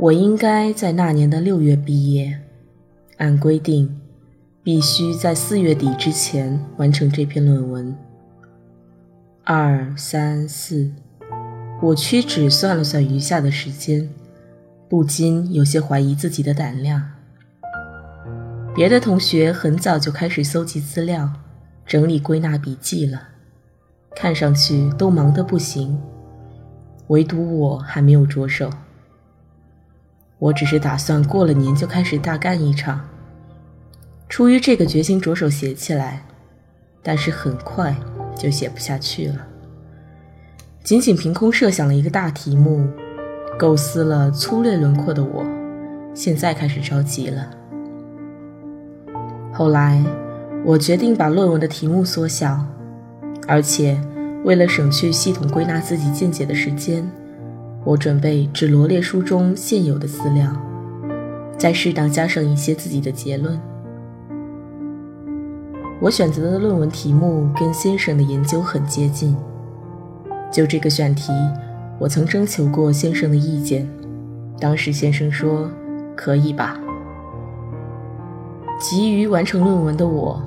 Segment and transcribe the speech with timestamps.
[0.00, 2.40] 我应该在那年的六月毕业，
[3.18, 4.00] 按规定，
[4.62, 7.94] 必须在四月底之前完成这篇论文。
[9.44, 10.90] 二三四，
[11.82, 14.08] 我屈指算了算余下的时间，
[14.88, 17.02] 不禁有些怀疑自己的胆量。
[18.74, 21.30] 别的同学很早就开始搜集资料、
[21.84, 23.20] 整理归纳笔记了，
[24.16, 26.00] 看上去都忙得不行，
[27.08, 28.70] 唯独我还没有着手。
[30.40, 33.00] 我只是打算过了年就开始大干一场。
[34.28, 36.24] 出于这个决心，着手写起来，
[37.02, 37.94] 但是很快
[38.34, 39.46] 就写不下去了。
[40.82, 42.88] 仅仅凭空设想了一个大题目，
[43.58, 45.44] 构思了粗略轮廓的我，
[46.14, 47.50] 现在开始着急了。
[49.52, 50.02] 后来，
[50.64, 52.64] 我决定把论文的题目缩小，
[53.46, 54.00] 而且
[54.42, 57.06] 为了省去系统归纳自己见解的时间。
[57.84, 60.54] 我准备只罗列书中现有的资料，
[61.56, 63.58] 再适当加上一些自己的结论。
[66.00, 69.36] 我选择的论文题目跟先生的研究很接近。
[70.50, 71.32] 就这个选题，
[71.98, 73.88] 我曾征求过先生的意见，
[74.58, 75.70] 当时先生说
[76.16, 76.78] 可以吧。
[78.78, 80.42] 急于完成论文的我，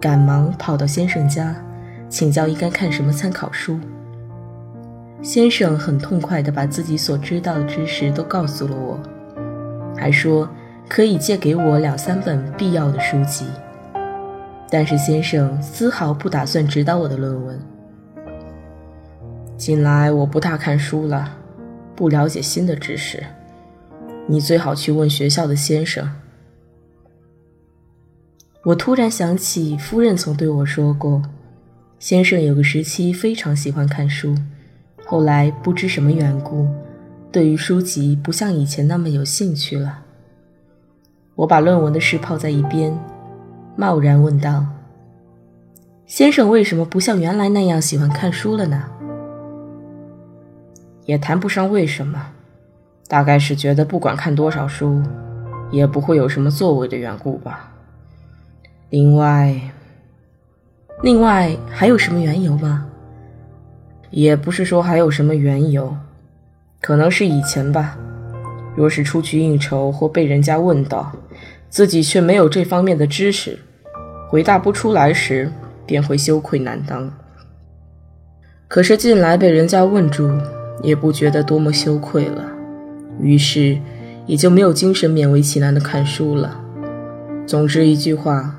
[0.00, 1.54] 赶忙跑到先生家，
[2.08, 3.78] 请教应该看什么参考书。
[5.22, 8.98] 先生很痛快地把自己所知道的知识都告诉了我，
[9.96, 10.48] 还说
[10.88, 13.44] 可以借给我两三本必要的书籍。
[14.70, 17.60] 但是先生丝毫不打算指导我的论文。
[19.58, 21.36] 近来我不大看书了，
[21.94, 23.22] 不了解新的知识。
[24.26, 26.10] 你最好去问学校的先生。
[28.62, 31.22] 我突然想起夫人曾对我说过，
[31.98, 34.34] 先生有个时期非常喜欢看书。
[35.10, 36.68] 后来不知什么缘故，
[37.32, 40.04] 对于书籍不像以前那么有兴趣了。
[41.34, 42.96] 我把论文的事抛在一边，
[43.74, 44.64] 贸然问道
[46.06, 48.84] ：“先生为什么不像原来那样喜欢看书了呢？”
[51.06, 52.28] 也谈不上为什么，
[53.08, 55.02] 大概是觉得不管看多少书，
[55.72, 57.72] 也不会有什么作为的缘故吧。
[58.90, 59.60] 另外，
[61.02, 62.86] 另外还有什么缘由吗？
[64.10, 65.96] 也不是说还有什么缘由，
[66.80, 67.96] 可能是以前吧。
[68.76, 71.12] 若是出去应酬或被人家问到，
[71.68, 73.58] 自己却没有这方面的知识，
[74.28, 75.50] 回答不出来时，
[75.86, 77.12] 便会羞愧难当。
[78.68, 80.30] 可是近来被人家问住，
[80.82, 82.44] 也不觉得多么羞愧了，
[83.20, 83.78] 于是
[84.26, 86.60] 也就没有精神勉为其难的看书了。
[87.46, 88.56] 总之一句话，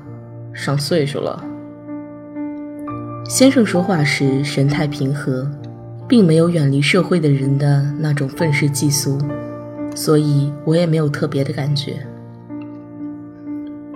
[0.52, 1.42] 上岁数了。
[3.28, 5.48] 先生说话时神态平和，
[6.08, 9.18] 并没有远离社会的人的那种愤世嫉俗，
[9.94, 12.04] 所以我也没有特别的感觉。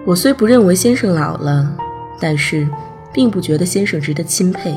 [0.06, 1.76] 我虽不认为先生老了，
[2.20, 2.66] 但是
[3.12, 4.74] 并不觉得先生值得钦佩，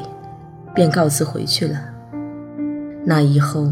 [0.74, 1.80] 便告辞回去了。
[3.06, 3.72] 那以后，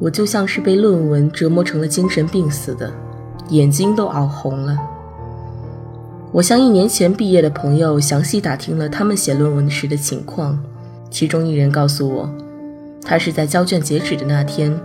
[0.00, 2.92] 我就像是被论文折磨成了精神病似的，
[3.48, 4.76] 眼睛都熬红了。
[6.30, 10.58] 我向一年前毕业的朋友详细打听了他们写论文时的情况，
[11.10, 12.28] 其中一人告诉我，
[13.02, 14.78] 他是在交卷截止的那天，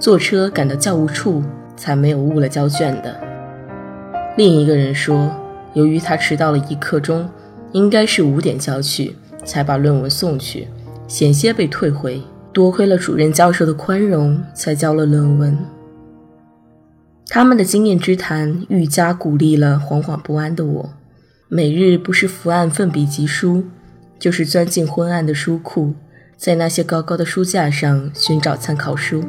[0.00, 1.40] 坐车赶到教务处，
[1.76, 3.16] 才没有误了交卷的。
[4.36, 5.30] 另一个人说，
[5.72, 7.28] 由于他迟到了一刻钟，
[7.70, 9.14] 应该是五点交去，
[9.44, 10.66] 才把论文送去，
[11.06, 12.20] 险些被退回，
[12.52, 15.56] 多亏了主任教授的宽容，才交了论文。
[17.30, 20.94] 他们的经验之谈愈加鼓励了惶惶不安的我，
[21.48, 23.64] 每日不是伏案奋笔疾书，
[24.18, 25.92] 就是钻进昏暗的书库，
[26.38, 29.22] 在那些高高的书架上寻找参考书。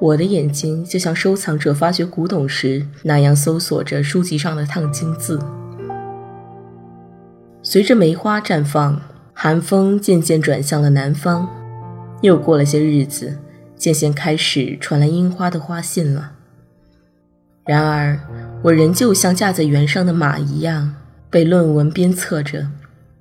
[0.00, 5.38] 我的眼睛就像收藏者发掘古董时那样搜索着书籍上的烫金字。
[7.62, 8.98] 随着梅花绽放，
[9.34, 11.46] 寒风渐渐转向了南方。
[12.22, 13.36] 又过了些日子，
[13.76, 16.32] 渐渐开始传来樱花的花信了。
[17.66, 18.16] 然而，
[18.62, 20.94] 我仍旧像架在原上的马一样，
[21.28, 22.68] 被论文鞭策着，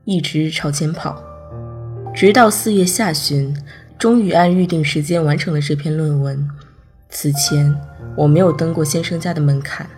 [0.03, 1.19] 一直朝前跑，
[2.13, 3.57] 直到四月下旬，
[3.97, 6.47] 终于按预定时间完成了这篇论文。
[7.09, 7.75] 此前，
[8.15, 9.89] 我没有登过先生家的门槛。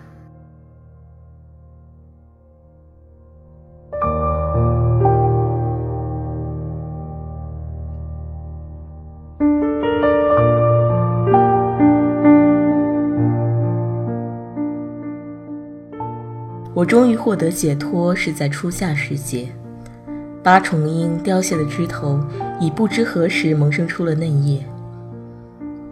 [16.78, 19.48] 我终于获得解脱，是在初夏时节，
[20.44, 22.20] 八重樱凋谢的枝头
[22.60, 24.64] 已不知何时萌生出了嫩叶。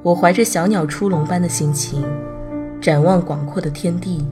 [0.05, 2.05] 我怀着小鸟出笼般的心情，
[2.81, 4.25] 展望广阔的天地，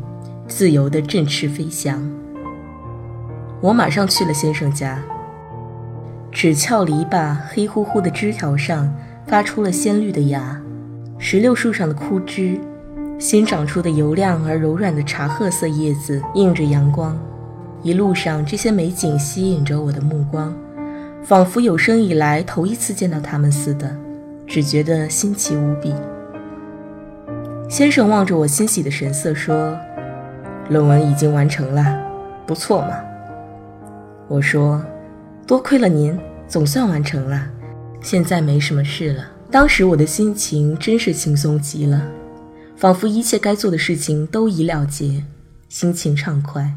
[0.47, 2.01] 自由地振翅飞翔。
[3.61, 5.03] 我马上去了先生家，
[6.31, 8.95] 纸翘篱笆黑乎乎的枝条上
[9.27, 10.63] 发出了鲜绿的芽，
[11.19, 12.61] 石榴树上的枯枝。
[13.25, 17.19] 新长出的油亮而柔软的茶褐色叶子映着阳光，
[17.83, 20.55] 一路上这些美景吸引着我的目光，
[21.23, 23.97] 仿佛有生以来头一次见到它们似的，
[24.47, 25.95] 只觉得新奇无比。
[27.67, 29.75] 先生望着我欣喜的神色说
[30.69, 31.99] ：“论文已经完成了，
[32.47, 32.95] 不错嘛。”
[34.29, 34.85] 我说
[35.49, 36.15] ：“多亏了您，
[36.47, 37.47] 总算完成了，
[38.03, 42.03] 现在没什么事了。”当时我的心情真是轻松极了。
[42.77, 45.25] 仿佛一切该做的事情都已了结，
[45.69, 46.75] 心情畅快，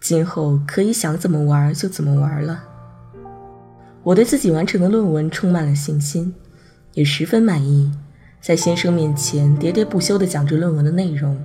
[0.00, 2.64] 今后可以想怎么玩就怎么玩了。
[4.02, 6.34] 我对自己完成的论文充满了信心，
[6.94, 7.92] 也十分满意，
[8.40, 11.40] 在先生面前喋喋不休地讲着论文的内容，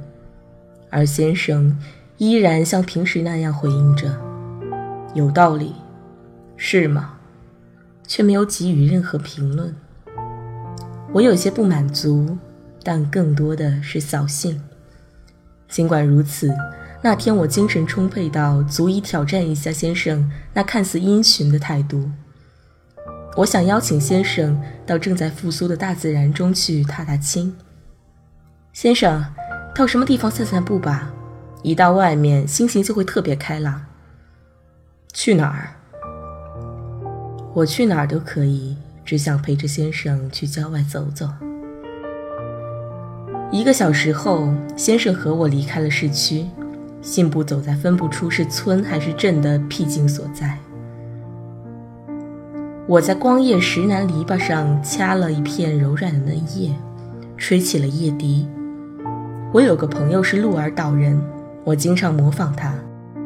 [0.90, 1.78] 而先生
[2.18, 4.16] 依然像平时那样回应着
[5.14, 5.74] ：“有道理，
[6.56, 7.16] 是吗？”
[8.08, 9.76] 却没有给予任何评论。
[11.12, 12.38] 我有些不满足。
[12.84, 14.62] 但更多的是扫兴。
[15.68, 16.50] 尽管如此，
[17.02, 22.10] 那天我精神充沛到足以挑战一下先生那看似阴循的态度。
[23.36, 27.56] 我想邀请先生到正在复苏的大自然中去踏踏青。
[28.74, 29.24] 先生，
[29.76, 31.14] 到什么地方散散步吧？
[31.62, 33.86] 一到外面，心情就会特别开朗。
[35.14, 35.74] 去哪儿？
[37.54, 41.28] 我去哪儿都可以，只想陪着先生去郊外走走。
[43.50, 46.46] 一个小时后，先生和我离开了市区，
[47.02, 50.58] 信步走在分不出是村还是镇的僻静所在。
[52.86, 56.72] 我在光叶石楠篱笆上掐了一片柔软的嫩叶，
[57.38, 58.46] 吹起了叶笛。
[59.54, 61.22] 我有个朋友是鹿儿岛人，
[61.64, 62.74] 我经常模仿他，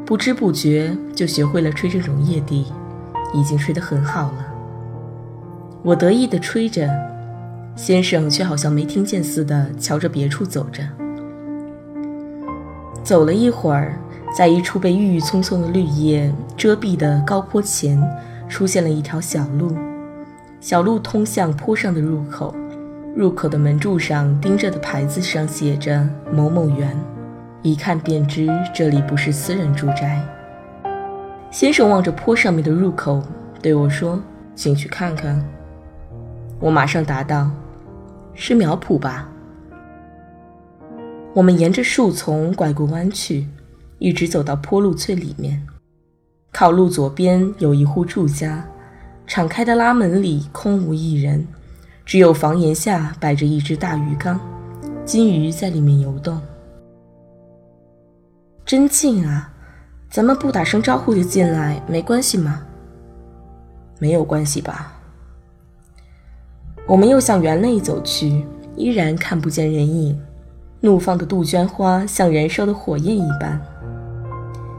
[0.06, 2.68] 不知不觉就学会了吹这种叶笛，
[3.34, 4.46] 已经吹得很好了。
[5.82, 6.88] 我得意地吹着。
[7.76, 10.84] 先生却好像没听见似的，瞧着别处走着。
[13.04, 13.98] 走了一会儿，
[14.38, 18.00] 在一处被郁郁葱葱的绿叶遮蔽的高坡前，
[18.48, 19.76] 出现了一条小路。
[20.60, 22.54] 小路通向坡上的入口，
[23.16, 26.96] 入口的门柱上钉着的牌子上写着“某某园”，
[27.64, 30.22] 一看便知这里不是私人住宅。
[31.50, 33.24] 先生望着坡上面的入口，
[33.62, 34.22] 对我说
[34.54, 35.44] ：“进去看看。”
[36.62, 37.50] 我马上答道。
[38.34, 39.30] 是苗圃吧？
[41.34, 43.48] 我们沿着树丛拐过弯去，
[44.00, 45.66] 一直走到坡路最里面。
[46.52, 48.66] 靠路左边有一户住家，
[49.26, 51.48] 敞开的拉门里空无一人，
[52.06, 54.40] 只有房檐下摆着一只大鱼缸，
[55.06, 56.42] 金鱼在里面游动。
[58.66, 59.54] 真近啊！
[60.10, 62.62] 咱们不打声招呼就进来，没关系吗？
[63.98, 65.01] 没有关系吧。
[66.92, 68.46] 我们又向园内走去，
[68.76, 70.20] 依然看不见人影。
[70.82, 73.58] 怒放的杜鹃花像燃烧的火焰一般。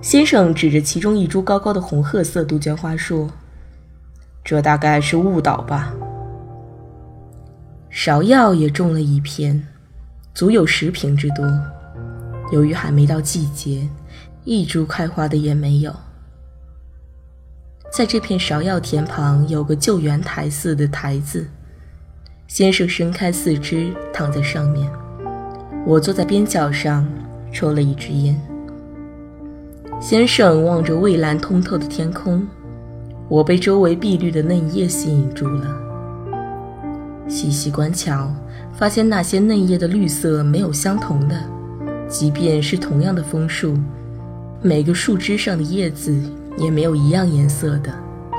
[0.02, 3.30] 先生指着其中一株高高的红褐色杜鹃花说
[4.44, 5.94] ：“这大概是误导吧。”
[7.90, 9.66] 芍药也种了一片，
[10.34, 11.46] 足有十坪之多。
[12.52, 13.88] 由于还没到季节，
[14.44, 15.90] 一株开花的也没有。
[17.90, 21.48] 在这片芍药田旁有个旧圆台似的台子。
[22.54, 24.86] 先生伸开四肢躺在上面，
[25.86, 27.08] 我坐在边角上
[27.50, 28.38] 抽了一支烟。
[29.98, 32.46] 先生望着蔚蓝通透的天空，
[33.26, 35.74] 我被周围碧绿的嫩叶吸引住了。
[37.26, 38.30] 细细观瞧，
[38.74, 41.34] 发现那些嫩叶的绿色没有相同的，
[42.06, 43.78] 即便是同样的枫树，
[44.60, 46.14] 每个树枝上的叶子
[46.58, 47.90] 也没有一样颜色的。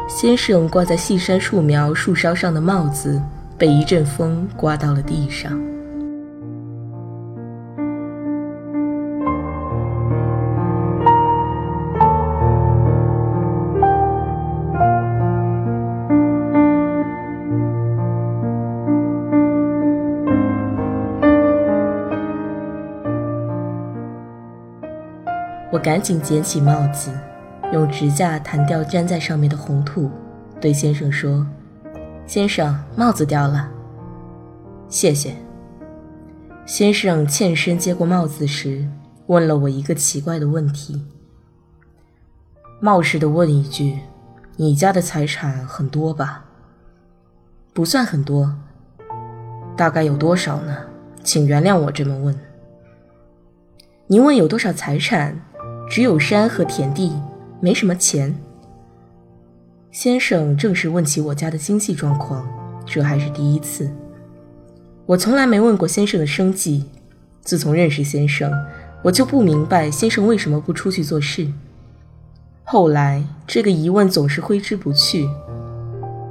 [0.07, 3.19] 先生挂在细山树苗树梢上的帽子，
[3.57, 5.59] 被一阵风刮到了地上。
[25.71, 27.09] 我赶紧捡起帽子，
[27.71, 30.11] 用指甲弹掉粘在上面的红土，
[30.61, 31.47] 对先生说
[32.25, 33.69] ：“先生，帽子掉了。”
[34.89, 35.35] 谢谢。
[36.65, 38.87] 先生欠身接过帽子时，
[39.27, 41.05] 问了我一个奇怪的问题，
[42.79, 43.99] 冒失的问一句
[44.55, 46.45] ：“你家的财产很多吧
[47.73, 48.55] ？”“不算很多。
[49.75, 50.77] ”“大概有多少呢
[51.23, 52.37] ？”“请原谅我这么问。
[54.07, 55.39] ”“您问有多少财产？”
[55.89, 57.11] 只有山和田地，
[57.59, 58.33] 没什么钱。
[59.93, 62.43] 先生正式问起我家的经济状况，
[62.83, 63.87] 这还是第一次。
[65.05, 66.85] 我从来没问过先生的生计。
[67.41, 68.51] 自从认识先生，
[69.03, 71.47] 我就不明白先生为什么不出去做事。
[72.63, 75.29] 后来这个疑问总是挥之不去，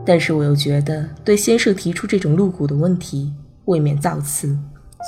[0.05, 3.33] 但是我又觉得对先生提出这种露骨的问题
[3.67, 4.59] 未免造次，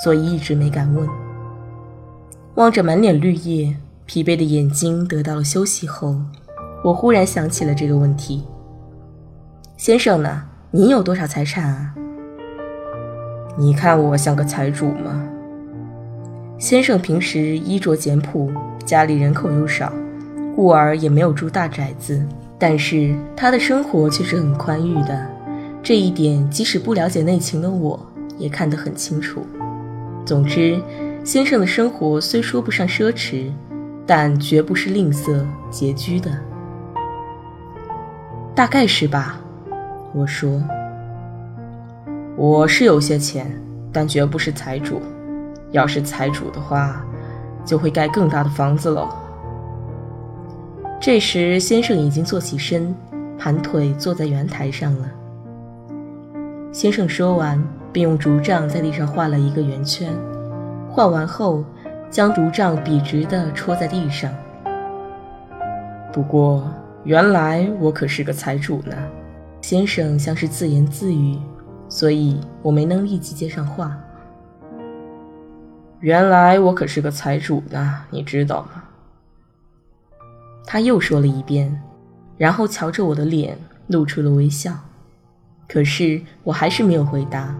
[0.01, 1.05] 所以一直没敢问。
[2.55, 3.75] 望着满脸绿叶。
[4.07, 6.15] 疲惫的眼睛得到了休息后，
[6.85, 8.43] 我忽然想起了这个问题
[9.75, 10.43] ：“先生呢？
[10.69, 11.95] 你有多少财产啊？”
[13.57, 15.27] 你看我像个财主吗？
[16.59, 18.51] 先生平时衣着简朴，
[18.85, 19.91] 家里人口又少，
[20.55, 22.23] 故而也没有住大宅子，
[22.59, 25.27] 但是他的生活却是很宽裕的。
[25.81, 27.99] 这一点，即使不了解内情的我
[28.37, 29.41] 也看得很清楚。
[30.23, 30.79] 总之，
[31.23, 33.51] 先生的生活虽说不上奢侈。
[34.07, 36.29] 但绝不是吝啬拮据的，
[38.55, 39.37] 大概是吧。
[40.13, 40.63] 我说，
[42.37, 43.51] 我是有些钱，
[43.91, 45.01] 但绝不是财主。
[45.71, 47.05] 要是财主的话，
[47.65, 49.09] 就会盖更大的房子喽。
[51.01, 52.95] 这时，先生已经坐起身，
[53.37, 55.11] 盘腿坐在圆台上了。
[56.71, 60.09] 先生说完，便用竹杖在地上画了一个圆圈，
[60.89, 61.63] 画完后。
[62.07, 64.31] 将竹杖笔直地戳在地上。
[66.13, 66.63] 不过，
[67.05, 68.95] 原来我可是个财主呢。
[69.61, 71.39] 先生像是自言自语，
[71.87, 73.97] 所以我没能立即接上话。
[75.99, 78.83] 原来我可是个财主呢，你知道吗？
[80.65, 81.81] 他又说了一遍，
[82.37, 83.57] 然后瞧着我的脸，
[83.87, 84.75] 露出了微笑。
[85.67, 87.55] 可是我还是没有回答。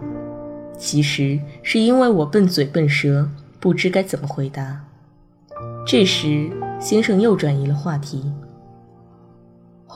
[0.76, 3.28] 其实是因为我笨嘴笨舌。
[3.58, 4.84] 不知该怎么回答。
[5.84, 6.48] 这时，
[6.78, 8.32] 先生又转移了话题。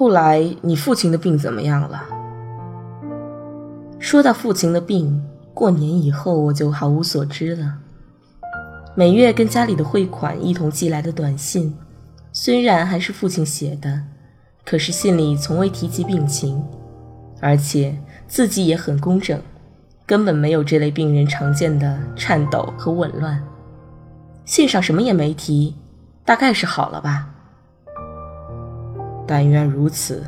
[0.00, 2.02] 后来，你父亲的病怎么样了？
[3.98, 7.74] 说到父亲的病，过年以后我就毫无所知了。
[8.94, 11.76] 每月跟家里的汇款一同寄来的短信，
[12.32, 14.00] 虽然还是父亲写的，
[14.64, 16.64] 可是信里从未提及病情，
[17.38, 17.94] 而且
[18.26, 19.38] 字迹也很工整，
[20.06, 23.38] 根本没有这类病人常见的颤抖和紊乱。
[24.46, 25.76] 信上什么也没提，
[26.24, 27.26] 大概是好了吧。
[29.30, 30.24] 但愿如此。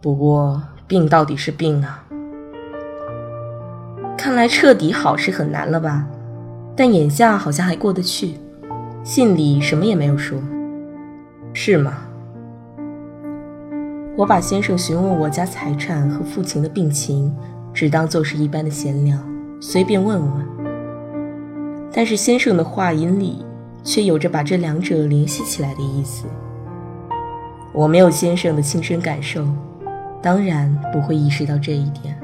[0.00, 2.04] 不过病到底是病啊。
[4.16, 6.06] 看来彻底好是很难了吧？
[6.76, 8.34] 但眼下好像还过得去。
[9.02, 10.38] 信里什么也没有说，
[11.52, 11.94] 是吗？
[14.16, 17.34] 我把先生询问我家财产和父亲的病情，
[17.74, 19.18] 只当做是一般的闲聊，
[19.60, 20.46] 随便问问。
[21.92, 23.44] 但是先生的话音里，
[23.82, 26.26] 却有着把这两者联系起来的意思。
[27.76, 29.46] 我没有先生的亲身感受，
[30.22, 32.18] 当然不会意识到这一点。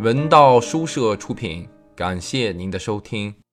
[0.00, 3.43] 文道书社出品，感谢您的收听。